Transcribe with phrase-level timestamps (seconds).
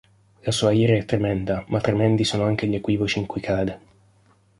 [0.41, 3.79] La sua ira è tremenda, ma tremendi sono anche gli equivoci in cui cade.